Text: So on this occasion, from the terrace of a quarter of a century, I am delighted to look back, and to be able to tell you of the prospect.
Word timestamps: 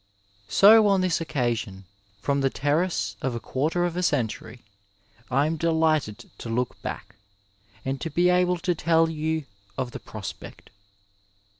So 0.49 0.87
on 0.87 1.01
this 1.01 1.21
occasion, 1.21 1.85
from 2.21 2.41
the 2.41 2.49
terrace 2.49 3.17
of 3.21 3.35
a 3.35 3.39
quarter 3.39 3.85
of 3.85 3.95
a 3.95 4.01
century, 4.01 4.63
I 5.29 5.45
am 5.45 5.57
delighted 5.57 6.27
to 6.39 6.49
look 6.49 6.81
back, 6.81 7.17
and 7.85 8.01
to 8.01 8.09
be 8.09 8.31
able 8.31 8.57
to 8.57 8.73
tell 8.73 9.11
you 9.11 9.45
of 9.77 9.91
the 9.91 9.99
prospect. 9.99 10.71